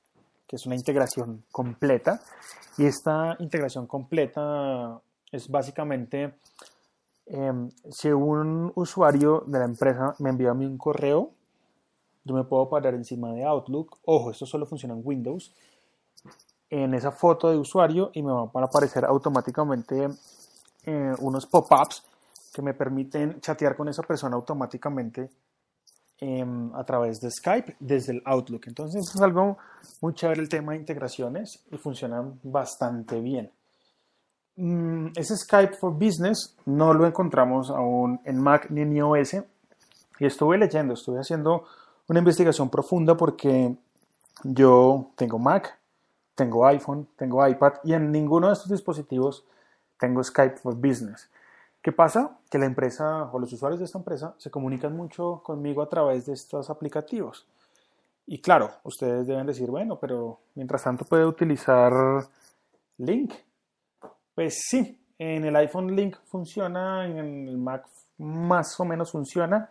que 0.53 0.57
es 0.57 0.67
una 0.67 0.75
integración 0.75 1.45
completa, 1.51 2.21
y 2.77 2.85
esta 2.85 3.37
integración 3.39 3.87
completa 3.87 5.01
es 5.31 5.49
básicamente 5.49 6.35
em, 7.25 7.71
si 7.91 8.09
un 8.09 8.71
usuario 8.75 9.45
de 9.47 9.59
la 9.59 9.65
empresa 9.65 10.15
me 10.19 10.29
envía 10.29 10.51
a 10.51 10.55
mí 10.55 10.67
un 10.67 10.77
correo, 10.77 11.31
yo 12.25 12.35
me 12.35 12.45
puedo 12.45 12.69
parar 12.69 12.93
encima 12.93 13.33
de 13.33 13.47
Outlook. 13.47 13.97
Ojo, 14.05 14.31
esto 14.31 14.45
solo 14.45 14.67
funciona 14.67 14.93
en 14.93 15.01
Windows 15.03 15.55
en 16.69 16.93
esa 16.93 17.13
foto 17.13 17.51
de 17.51 17.57
usuario 17.57 18.11
y 18.13 18.23
me 18.23 18.33
van 18.33 18.51
a 18.63 18.67
aparecer 18.67 19.07
automáticamente 19.07 20.07
eh, 20.85 21.15
unos 21.21 21.47
pop-ups 21.47 22.05
que 22.53 22.61
me 22.61 22.75
permiten 22.75 23.41
chatear 23.41 23.75
con 23.75 23.89
esa 23.89 24.03
persona 24.03 24.37
automáticamente 24.37 25.31
em, 26.21 26.75
a 26.75 26.85
través 26.85 27.21
de 27.21 27.31
Skype 27.31 27.77
desde 27.81 28.13
el 28.13 28.23
Outlook. 28.25 28.67
Entonces 28.67 29.03
es 29.15 29.21
algo 29.21 29.59
muy 30.01 30.15
chévere 30.15 30.41
el 30.41 30.49
tema 30.49 30.73
de 30.73 30.79
integraciones 30.79 31.63
y 31.71 31.77
funcionan 31.77 32.39
bastante 32.43 33.21
bien. 33.21 33.51
Mm, 34.57 35.09
ese 35.17 35.37
Skype 35.37 35.75
for 35.75 35.93
Business 35.93 36.55
no 36.67 36.93
lo 36.93 37.07
encontramos 37.07 37.71
aún 37.71 38.21
en 38.25 38.39
Mac 38.39 38.71
ni 38.71 38.83
en 38.83 38.97
iOS 38.97 39.35
y 40.21 40.27
estuve 40.27 40.59
leyendo, 40.59 40.95
estuve 40.95 41.21
haciendo 41.21 41.65
una 42.09 42.19
investigación 42.19 42.69
profunda 42.69 43.17
porque 43.17 43.75
yo 44.45 45.11
tengo 45.17 45.39
Mac, 45.39 45.79
tengo 46.35 46.67
iPhone, 46.67 47.09
tengo 47.17 47.47
iPad 47.47 47.75
y 47.85 47.95
en 47.95 48.13
ninguno 48.13 48.49
de 48.49 48.53
estos 48.53 48.71
dispositivos 48.71 49.45
tengo 49.99 50.23
Skype 50.23 50.57
for 50.57 50.75
Business. 50.75 51.31
¿Qué 51.83 51.91
pasa? 51.91 52.39
Que 52.49 52.59
la 52.59 52.67
empresa 52.67 53.29
o 53.33 53.41
los 53.41 53.53
usuarios 53.53 53.81
de 53.81 53.87
esta 53.87 53.99
empresa 53.99 54.35
se 54.39 54.53
comunican 54.53 54.97
mucho 54.97 55.43
conmigo 55.43 55.83
a 55.83 55.89
través 55.89 56.27
de 56.27 56.35
estos 56.35 56.71
aplicativos. 56.71 57.45
Y 58.25 58.41
claro, 58.41 58.71
ustedes 58.85 59.27
deben 59.27 59.47
decir, 59.47 59.69
bueno, 59.69 59.99
pero 59.99 60.39
mientras 60.55 60.85
tanto 60.85 61.05
puede 61.05 61.27
utilizar 61.27 61.93
Link. 62.99 63.33
Pues 64.33 64.63
sí, 64.69 64.97
en 65.19 65.45
el 65.45 65.57
iPhone 65.57 65.97
Link 65.97 66.17
funciona, 66.25 67.05
en 67.05 67.49
el 67.49 67.59
Mac 67.59 67.85
más 68.19 68.79
o 68.79 68.85
menos 68.85 69.11
funciona, 69.11 69.69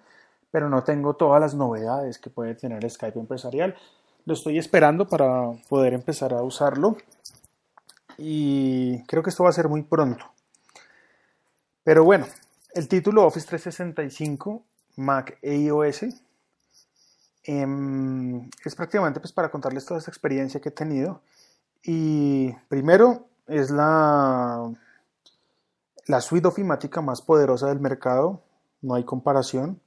pero 0.51 0.67
no 0.67 0.83
tengo 0.83 1.15
todas 1.15 1.39
las 1.39 1.55
novedades 1.55 2.19
que 2.19 2.29
puede 2.29 2.55
tener 2.55 2.87
Skype 2.89 3.17
empresarial. 3.17 3.73
Lo 4.25 4.33
estoy 4.33 4.57
esperando 4.57 5.07
para 5.07 5.49
poder 5.69 5.93
empezar 5.93 6.33
a 6.33 6.43
usarlo 6.43 6.97
y 8.17 9.01
creo 9.05 9.23
que 9.23 9.29
esto 9.29 9.43
va 9.43 9.49
a 9.49 9.53
ser 9.53 9.69
muy 9.69 9.83
pronto. 9.83 10.25
Pero 11.83 12.03
bueno, 12.03 12.25
el 12.73 12.87
título 12.87 13.25
Office 13.25 13.47
365 13.47 14.63
Mac 14.97 15.37
e 15.41 15.55
iOS 15.55 16.03
em, 17.43 18.49
es 18.63 18.75
prácticamente 18.75 19.19
pues 19.19 19.33
para 19.33 19.49
contarles 19.49 19.85
toda 19.85 19.99
esta 19.99 20.11
experiencia 20.11 20.61
que 20.61 20.69
he 20.69 20.73
tenido. 20.73 21.21
Y 21.83 22.53
primero 22.69 23.27
es 23.47 23.71
la, 23.71 24.71
la 26.05 26.21
suite 26.21 26.47
ofimática 26.47 27.01
más 27.01 27.21
poderosa 27.21 27.67
del 27.67 27.79
mercado, 27.79 28.43
no 28.81 28.95
hay 28.95 29.03
comparación. 29.03 29.81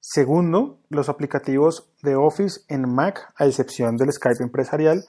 Segundo, 0.00 0.78
los 0.90 1.08
aplicativos 1.08 1.88
de 2.02 2.14
Office 2.14 2.60
en 2.68 2.88
Mac, 2.88 3.32
a 3.36 3.46
excepción 3.46 3.96
del 3.96 4.12
Skype 4.12 4.42
empresarial, 4.42 5.04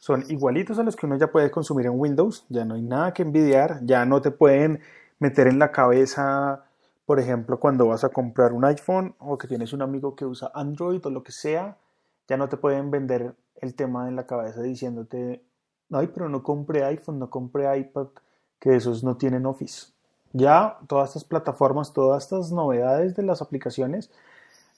son 0.00 0.24
igualitos 0.28 0.78
a 0.78 0.82
los 0.82 0.96
que 0.96 1.06
uno 1.06 1.16
ya 1.16 1.30
puede 1.30 1.50
consumir 1.50 1.86
en 1.86 1.92
Windows, 1.94 2.44
ya 2.48 2.64
no 2.64 2.74
hay 2.74 2.82
nada 2.82 3.12
que 3.12 3.22
envidiar, 3.22 3.80
ya 3.84 4.04
no 4.04 4.20
te 4.20 4.32
pueden 4.32 4.80
meter 5.22 5.46
en 5.46 5.60
la 5.60 5.70
cabeza, 5.70 6.64
por 7.06 7.20
ejemplo, 7.20 7.60
cuando 7.60 7.86
vas 7.86 8.02
a 8.02 8.08
comprar 8.08 8.52
un 8.52 8.64
iPhone 8.64 9.14
o 9.20 9.38
que 9.38 9.46
tienes 9.46 9.72
un 9.72 9.80
amigo 9.80 10.16
que 10.16 10.26
usa 10.26 10.50
Android 10.52 11.00
o 11.06 11.10
lo 11.10 11.22
que 11.22 11.30
sea, 11.30 11.76
ya 12.26 12.36
no 12.36 12.48
te 12.48 12.56
pueden 12.56 12.90
vender 12.90 13.36
el 13.60 13.74
tema 13.74 14.08
en 14.08 14.16
la 14.16 14.26
cabeza 14.26 14.62
diciéndote, 14.62 15.40
ay, 15.92 16.08
pero 16.08 16.28
no 16.28 16.42
compré 16.42 16.84
iPhone, 16.84 17.20
no 17.20 17.30
compré 17.30 17.78
iPad, 17.78 18.08
que 18.58 18.74
esos 18.74 19.04
no 19.04 19.16
tienen 19.16 19.46
Office. 19.46 19.92
Ya 20.32 20.78
todas 20.88 21.10
estas 21.10 21.24
plataformas, 21.24 21.92
todas 21.92 22.24
estas 22.24 22.50
novedades 22.50 23.14
de 23.14 23.22
las 23.22 23.42
aplicaciones, 23.42 24.10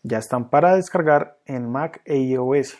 ya 0.03 0.19
están 0.19 0.51
para 0.51 0.75
descargar 0.75 1.39
en 1.47 1.73
Mac 1.73 2.03
e 2.05 2.19
iOS. 2.19 2.77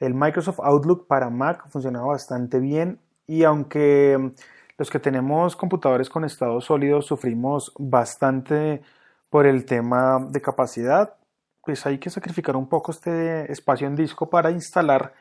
El 0.00 0.12
Microsoft 0.12 0.60
Outlook 0.60 1.06
para 1.06 1.30
Mac 1.30 1.66
funcionaba 1.68 2.08
bastante 2.08 2.58
bien 2.58 3.00
y 3.26 3.44
aunque 3.44 4.32
los 4.76 4.90
que 4.90 4.98
tenemos 4.98 5.56
computadores 5.56 6.08
con 6.08 6.24
estado 6.24 6.60
sólido 6.60 7.00
sufrimos 7.00 7.72
bastante 7.78 8.82
por 9.30 9.46
el 9.46 9.64
tema 9.64 10.18
de 10.28 10.40
capacidad, 10.40 11.16
pues 11.62 11.86
hay 11.86 11.98
que 11.98 12.10
sacrificar 12.10 12.56
un 12.56 12.68
poco 12.68 12.92
este 12.92 13.50
espacio 13.50 13.86
en 13.86 13.96
disco 13.96 14.28
para 14.28 14.50
instalar 14.50 15.14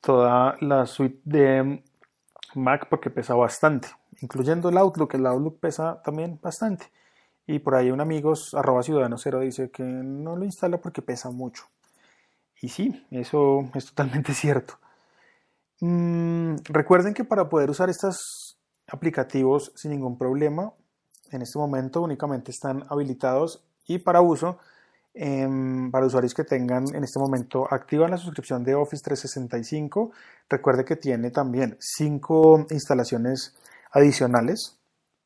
toda 0.00 0.56
la 0.60 0.86
suite 0.86 1.20
de 1.24 1.82
Mac 2.54 2.86
porque 2.88 3.10
pesa 3.10 3.34
bastante, 3.34 3.88
incluyendo 4.20 4.68
el 4.68 4.78
Outlook. 4.78 5.14
El 5.14 5.26
Outlook 5.26 5.58
pesa 5.60 6.00
también 6.02 6.38
bastante. 6.42 6.90
Y 7.46 7.58
por 7.58 7.74
ahí 7.74 7.90
un 7.90 8.00
amigo, 8.00 8.34
arroba 8.54 8.82
ciudadano 8.82 9.18
cero, 9.18 9.40
dice 9.40 9.70
que 9.70 9.82
no 9.82 10.36
lo 10.36 10.44
instala 10.44 10.78
porque 10.78 11.02
pesa 11.02 11.30
mucho. 11.30 11.64
Y 12.60 12.68
sí, 12.68 13.06
eso 13.10 13.68
es 13.74 13.86
totalmente 13.86 14.32
cierto. 14.34 14.78
Mm, 15.80 16.56
recuerden 16.64 17.12
que 17.12 17.24
para 17.24 17.48
poder 17.48 17.70
usar 17.70 17.90
estos 17.90 18.41
aplicativos 18.92 19.72
sin 19.74 19.90
ningún 19.90 20.16
problema, 20.16 20.72
en 21.30 21.42
este 21.42 21.58
momento 21.58 22.02
únicamente 22.02 22.50
están 22.50 22.84
habilitados 22.88 23.64
y 23.86 23.98
para 23.98 24.20
uso 24.20 24.58
em, 25.14 25.90
para 25.90 26.06
usuarios 26.06 26.34
que 26.34 26.44
tengan 26.44 26.84
en 26.94 27.02
este 27.02 27.18
momento 27.18 27.66
activa 27.70 28.08
la 28.08 28.16
suscripción 28.16 28.62
de 28.64 28.74
Office 28.74 29.02
365. 29.02 30.12
Recuerde 30.48 30.84
que 30.84 30.96
tiene 30.96 31.30
también 31.30 31.76
cinco 31.80 32.66
instalaciones 32.70 33.56
adicionales 33.90 34.78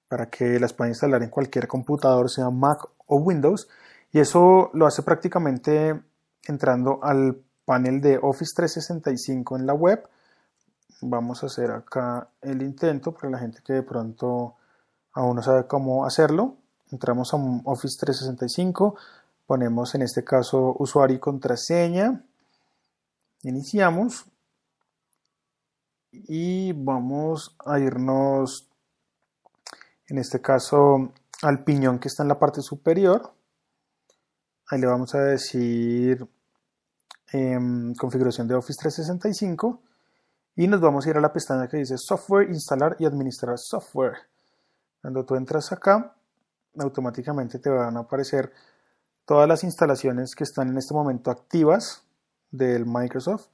para 0.08 0.30
que 0.30 0.58
las 0.61 0.73
pueda 0.73 0.90
instalar 0.90 1.23
en 1.23 1.30
cualquier 1.30 1.66
computador, 1.66 2.30
sea 2.30 2.50
Mac 2.50 2.78
o 3.06 3.16
Windows. 3.16 3.68
Y 4.12 4.20
eso 4.20 4.70
lo 4.73 4.87
hace 4.87 5.02
prácticamente 5.02 6.00
entrando 6.46 7.00
al 7.02 7.42
panel 7.64 8.00
de 8.00 8.18
Office 8.23 8.52
365 8.54 9.56
en 9.56 9.66
la 9.66 9.75
web. 9.75 10.08
Vamos 11.02 11.42
a 11.42 11.46
hacer 11.46 11.70
acá 11.70 12.30
el 12.40 12.62
intento 12.62 13.12
para 13.12 13.30
la 13.30 13.38
gente 13.38 13.60
que 13.62 13.74
de 13.74 13.82
pronto 13.82 14.54
aún 15.12 15.36
no 15.36 15.42
sabe 15.42 15.66
cómo 15.66 16.06
hacerlo. 16.06 16.56
Entramos 16.90 17.34
a 17.34 17.36
Office 17.36 17.98
365, 18.00 18.96
ponemos 19.46 19.94
en 19.94 20.02
este 20.02 20.24
caso 20.24 20.74
usuario 20.78 21.16
y 21.16 21.20
contraseña, 21.20 22.24
iniciamos 23.42 24.24
y 26.12 26.72
vamos 26.72 27.56
a 27.66 27.78
irnos 27.78 28.70
en 30.08 30.18
este 30.18 30.40
caso 30.40 31.12
al 31.42 31.62
piñón 31.64 31.98
que 31.98 32.08
está 32.08 32.22
en 32.22 32.28
la 32.28 32.38
parte 32.38 32.62
superior. 32.62 33.34
Ahí 34.68 34.80
le 34.80 34.86
vamos 34.86 35.14
a 35.14 35.20
decir 35.20 36.26
em, 37.32 37.94
configuración 37.94 38.48
de 38.48 38.54
Office 38.54 38.78
365 38.80 39.82
y 40.56 40.66
nos 40.66 40.80
vamos 40.80 41.06
a 41.06 41.10
ir 41.10 41.16
a 41.18 41.20
la 41.20 41.32
pestaña 41.32 41.68
que 41.68 41.76
dice 41.76 41.98
software, 41.98 42.48
instalar 42.48 42.96
y 42.98 43.04
administrar 43.04 43.58
software. 43.58 44.16
Cuando 45.02 45.25
tú 45.25 45.36
entras 45.36 45.70
acá, 45.70 46.14
automáticamente 46.78 47.58
te 47.58 47.68
van 47.68 47.96
a 47.98 48.00
aparecer 48.00 48.50
todas 49.26 49.46
las 49.46 49.64
instalaciones 49.64 50.34
que 50.34 50.44
están 50.44 50.68
en 50.68 50.78
este 50.78 50.94
momento 50.94 51.30
activas 51.30 52.02
del 52.50 52.86
Microsoft 52.86 53.48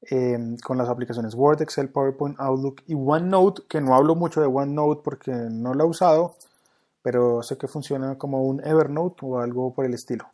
em, 0.00 0.56
con 0.58 0.78
las 0.78 0.88
aplicaciones 0.88 1.34
Word, 1.34 1.60
Excel, 1.60 1.90
PowerPoint, 1.90 2.40
Outlook 2.40 2.82
y 2.86 2.94
OneNote, 2.94 3.62
que 3.68 3.82
no 3.82 3.94
hablo 3.94 4.14
mucho 4.14 4.40
de 4.40 4.46
OneNote 4.46 5.02
porque 5.04 5.32
no 5.32 5.74
lo 5.74 5.84
he 5.84 5.86
usado, 5.86 6.36
pero 7.02 7.42
sé 7.42 7.58
que 7.58 7.68
funciona 7.68 8.16
como 8.16 8.42
un 8.42 8.64
Evernote 8.64 9.26
o 9.26 9.38
algo 9.38 9.74
por 9.74 9.84
el 9.84 9.92
estilo. 9.92 10.30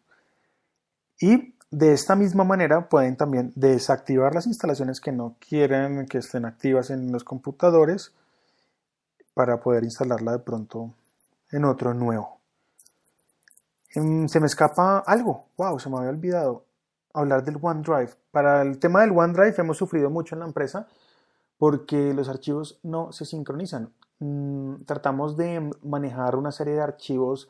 Y 1.18 1.53
de 1.76 1.92
esta 1.92 2.14
misma 2.14 2.44
manera 2.44 2.88
pueden 2.88 3.16
también 3.16 3.52
desactivar 3.56 4.32
las 4.32 4.46
instalaciones 4.46 5.00
que 5.00 5.10
no 5.10 5.34
quieren 5.40 6.06
que 6.06 6.18
estén 6.18 6.44
activas 6.44 6.90
en 6.90 7.10
los 7.10 7.24
computadores 7.24 8.12
para 9.34 9.58
poder 9.58 9.82
instalarla 9.82 10.32
de 10.32 10.38
pronto 10.38 10.94
en 11.50 11.64
otro 11.64 11.92
nuevo. 11.92 12.38
Em, 13.92 14.28
se 14.28 14.38
me 14.38 14.46
escapa 14.46 14.98
algo, 15.00 15.46
wow, 15.56 15.80
se 15.80 15.90
me 15.90 15.96
había 15.98 16.10
olvidado 16.10 16.64
hablar 17.12 17.44
del 17.44 17.58
OneDrive. 17.60 18.10
Para 18.30 18.62
el 18.62 18.78
tema 18.78 19.00
del 19.00 19.10
OneDrive 19.10 19.54
hemos 19.58 19.76
sufrido 19.76 20.10
mucho 20.10 20.36
en 20.36 20.40
la 20.40 20.46
empresa 20.46 20.86
porque 21.58 22.14
los 22.14 22.28
archivos 22.28 22.78
no 22.84 23.10
se 23.10 23.24
sincronizan. 23.24 23.92
Mm, 24.20 24.84
tratamos 24.86 25.36
de 25.36 25.70
manejar 25.82 26.36
una 26.36 26.52
serie 26.52 26.74
de 26.74 26.82
archivos 26.82 27.48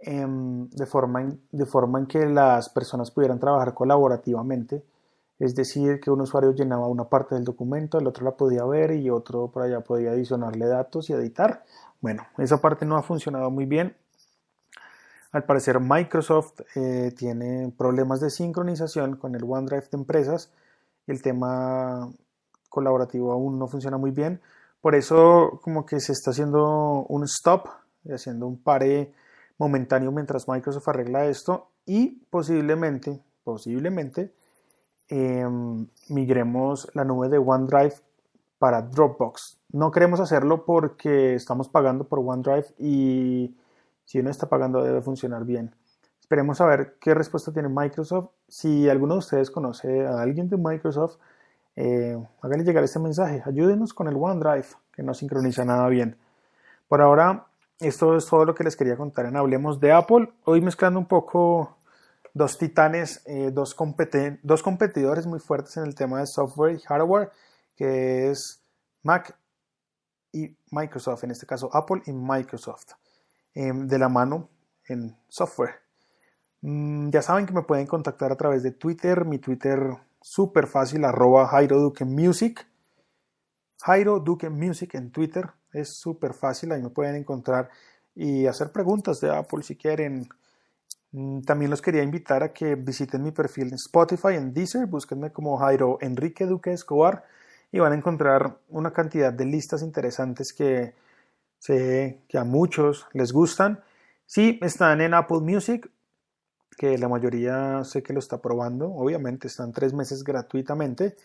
em, 0.00 0.68
de, 0.70 0.86
forma 0.86 1.22
en, 1.22 1.40
de 1.50 1.66
forma 1.66 1.98
en 1.98 2.06
que 2.06 2.26
las 2.26 2.68
personas 2.68 3.10
pudieran 3.10 3.38
trabajar 3.38 3.74
colaborativamente. 3.74 4.84
Es 5.38 5.54
decir, 5.54 6.00
que 6.00 6.10
un 6.10 6.22
usuario 6.22 6.52
llenaba 6.52 6.86
una 6.86 7.04
parte 7.04 7.34
del 7.34 7.44
documento, 7.44 7.98
el 7.98 8.06
otro 8.06 8.24
la 8.24 8.36
podía 8.36 8.64
ver 8.64 8.92
y 8.92 9.10
otro 9.10 9.50
por 9.50 9.62
allá 9.62 9.80
podía 9.80 10.12
adicionarle 10.12 10.66
datos 10.66 11.10
y 11.10 11.12
editar. 11.12 11.64
Bueno, 12.00 12.26
esa 12.38 12.60
parte 12.60 12.86
no 12.86 12.96
ha 12.96 13.02
funcionado 13.02 13.50
muy 13.50 13.66
bien. 13.66 13.96
Al 15.32 15.44
parecer 15.44 15.80
Microsoft 15.80 16.60
eh, 16.74 17.12
tiene 17.16 17.70
problemas 17.76 18.20
de 18.20 18.30
sincronización 18.30 19.16
con 19.16 19.34
el 19.34 19.44
OneDrive 19.44 19.88
de 19.90 19.98
empresas. 19.98 20.50
El 21.06 21.20
tema 21.20 22.10
colaborativo 22.70 23.32
aún 23.32 23.58
no 23.58 23.66
funciona 23.66 23.98
muy 23.98 24.12
bien. 24.12 24.40
Por 24.80 24.94
eso 24.94 25.60
como 25.62 25.84
que 25.84 26.00
se 26.00 26.12
está 26.12 26.30
haciendo 26.30 27.04
un 27.08 27.24
stop, 27.24 27.68
haciendo 28.08 28.46
un 28.46 28.62
pare 28.62 29.12
momentáneo 29.58 30.12
mientras 30.12 30.48
Microsoft 30.48 30.88
arregla 30.88 31.26
esto 31.26 31.68
y 31.84 32.22
posiblemente, 32.30 33.20
posiblemente 33.44 34.32
em, 35.08 35.86
migremos 36.08 36.90
la 36.94 37.04
nube 37.04 37.28
de 37.28 37.38
OneDrive 37.38 37.94
para 38.58 38.82
Dropbox. 38.82 39.58
No 39.72 39.90
queremos 39.90 40.20
hacerlo 40.20 40.64
porque 40.64 41.34
estamos 41.34 41.68
pagando 41.68 42.04
por 42.04 42.20
OneDrive 42.20 42.66
y 42.78 43.56
si 44.04 44.20
uno 44.20 44.30
está 44.30 44.48
pagando 44.48 44.82
debe 44.82 45.02
funcionar 45.02 45.44
bien. 45.44 45.74
Esperemos 46.20 46.60
a 46.60 46.66
ver 46.66 46.96
qué 47.00 47.14
respuesta 47.14 47.52
tiene 47.52 47.68
Microsoft. 47.68 48.30
Si 48.48 48.88
alguno 48.88 49.14
de 49.14 49.18
ustedes 49.18 49.50
conoce 49.50 50.06
a 50.06 50.20
alguien 50.20 50.48
de 50.48 50.56
Microsoft, 50.56 51.18
eh, 51.76 52.18
háganle 52.40 52.64
llegar 52.64 52.82
este 52.82 52.98
mensaje. 52.98 53.42
Ayúdenos 53.44 53.94
con 53.94 54.08
el 54.08 54.16
OneDrive, 54.16 54.66
que 54.92 55.02
no 55.02 55.14
sincroniza 55.14 55.64
nada 55.64 55.86
bien. 55.88 56.16
Por 56.88 57.00
ahora, 57.00 57.46
esto 57.78 58.16
es 58.16 58.26
todo 58.26 58.44
lo 58.44 58.54
que 58.54 58.64
les 58.64 58.76
quería 58.76 58.96
contar 58.96 59.26
en 59.26 59.36
Hablemos 59.36 59.80
de 59.80 59.92
Apple. 59.92 60.32
Hoy 60.44 60.60
mezclando 60.60 60.98
un 60.98 61.06
poco 61.06 61.76
dos 62.32 62.58
titanes, 62.58 63.22
eh, 63.26 63.50
dos, 63.52 63.74
competidores 63.74 65.26
muy 65.26 65.40
fuertes 65.40 65.76
en 65.76 65.84
el 65.84 65.94
tema 65.94 66.20
de 66.20 66.26
software 66.26 66.74
y 66.74 66.80
hardware, 66.80 67.30
que 67.74 68.30
es 68.30 68.62
Mac 69.02 69.38
y 70.32 70.56
Microsoft, 70.70 71.24
en 71.24 71.30
este 71.30 71.46
caso 71.46 71.70
Apple 71.72 72.02
y 72.06 72.12
Microsoft. 72.12 72.92
Em, 73.54 73.88
de 73.88 73.98
la 73.98 74.10
mano 74.10 74.50
en 74.86 75.16
software. 75.28 75.76
Mm, 76.60 77.08
ya 77.10 77.22
saben 77.22 77.46
que 77.46 77.54
me 77.54 77.62
pueden 77.62 77.86
contactar 77.86 78.30
a 78.30 78.36
través 78.36 78.62
de 78.62 78.70
Twitter, 78.70 79.24
mi 79.24 79.38
Twitter 79.38 79.96
súper 80.20 80.66
fácil, 80.66 81.04
arroba 81.04 81.46
Jairo 81.48 81.80
Duque 81.80 82.04
Music. 82.04 82.66
Jairo 83.82 84.20
Duque 84.20 84.50
Music 84.50 84.94
en 84.94 85.10
Twitter, 85.10 85.50
es 85.76 85.90
súper 85.90 86.34
fácil, 86.34 86.72
ahí 86.72 86.82
me 86.82 86.90
pueden 86.90 87.16
encontrar 87.16 87.70
y 88.14 88.46
hacer 88.46 88.72
preguntas 88.72 89.20
de 89.20 89.30
Apple 89.30 89.62
si 89.62 89.76
quieren. 89.76 90.28
Mm, 91.12 91.42
también 91.42 91.70
los 91.70 91.82
quería 91.82 92.02
invitar 92.02 92.42
a 92.42 92.52
que 92.52 92.74
visiten 92.74 93.22
mi 93.22 93.30
perfil 93.32 93.68
en 93.68 93.74
Spotify, 93.74 94.34
en 94.34 94.52
Deezer, 94.52 94.86
búsquenme 94.86 95.32
como 95.32 95.56
Jairo 95.58 95.98
Enrique 96.00 96.46
Duque 96.46 96.72
Escobar 96.72 97.24
y 97.72 97.78
van 97.78 97.92
a 97.92 97.96
encontrar 97.96 98.58
una 98.68 98.92
cantidad 98.92 99.32
de 99.32 99.44
listas 99.46 99.82
interesantes 99.82 100.52
que 100.52 100.94
sé 101.58 102.20
que 102.28 102.38
a 102.38 102.44
muchos 102.44 103.06
les 103.12 103.32
gustan. 103.32 103.80
Sí, 104.26 104.58
están 104.62 105.00
en 105.00 105.14
Apple 105.14 105.40
Music, 105.40 105.90
que 106.76 106.98
la 106.98 107.08
mayoría 107.08 107.82
sé 107.84 108.02
que 108.02 108.12
lo 108.12 108.18
está 108.18 108.40
probando. 108.40 108.92
Obviamente 108.92 109.48
están 109.48 109.72
tres 109.72 109.92
meses 109.94 110.24
gratuitamente. 110.24 111.16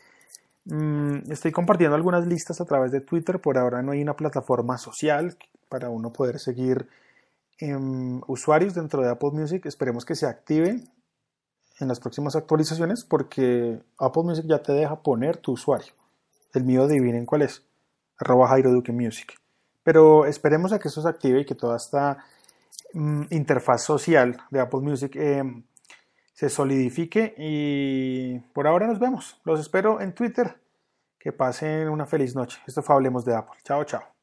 Mm, 0.66 1.32
estoy 1.32 1.52
compartiendo 1.52 1.96
algunas 1.96 2.26
listas 2.28 2.62
a 2.62 2.66
través 2.66 2.92
de 2.92 3.02
Twitter. 3.02 3.40
Por 3.40 3.58
ahora 3.58 3.82
no 3.82 3.92
hay 3.92 4.02
una 4.02 4.16
plataforma 4.16 4.78
social 4.78 5.38
para 5.70 5.90
uno 5.90 6.12
poder 6.12 6.40
seguir 6.40 6.88
em, 7.60 8.22
usuarios 8.28 8.74
dentro 8.74 9.02
de 9.02 9.10
Apple 9.10 9.32
Music. 9.32 9.66
Esperemos 9.66 10.06
que 10.06 10.16
se 10.16 10.28
active 10.28 10.84
en 11.80 11.88
las 11.88 12.00
próximas 12.00 12.36
actualizaciones 12.36 13.04
porque 13.06 13.82
Apple 13.98 14.24
Music 14.24 14.46
ya 14.48 14.62
te 14.62 14.74
deja 14.74 15.02
poner 15.02 15.38
tu 15.38 15.54
usuario. 15.54 15.94
El 16.54 16.64
mío 16.64 16.84
adivinen 16.84 17.26
cuál 17.26 17.44
es. 17.44 17.64
Arroba 18.18 18.48
Jairo 18.50 18.72
Duque 18.72 18.92
Music. 18.92 19.34
Pero 19.84 20.26
esperemos 20.26 20.74
a 20.74 20.80
que 20.80 20.90
eso 20.90 21.02
se 21.02 21.10
active 21.10 21.42
y 21.42 21.46
que 21.46 21.56
toda 21.56 21.78
esta 21.78 22.24
mm, 22.94 23.24
interfaz 23.32 23.84
social 23.84 24.38
de 24.52 24.60
Apple 24.60 24.82
Music 24.82 25.16
em, 25.16 25.64
se 26.42 26.50
solidifique. 26.50 27.36
Y 27.38 28.40
por 28.54 28.66
ahora 28.66 28.88
nos 28.88 28.98
vemos. 28.98 29.40
Los 29.44 29.60
espero 29.60 30.02
en 30.02 30.14
Twitter. 30.16 30.60
Que 31.20 31.32
pasen 31.32 31.88
una 31.88 32.08
feliz 32.08 32.36
noche. 32.36 32.60
Esto 32.66 32.82
fue 32.82 32.96
Hablemos 32.96 33.24
de 33.26 33.36
Apple. 33.36 33.60
Chao, 33.64 33.84
chao. 33.84 34.21